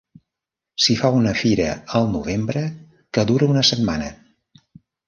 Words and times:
S'hi 0.85 0.95
fa 1.01 1.11
una 1.17 1.35
fira 1.43 1.67
al 2.01 2.09
novembre 2.17 2.65
que 3.19 3.29
dura 3.35 3.53
una 3.55 3.67
setmana. 3.73 4.15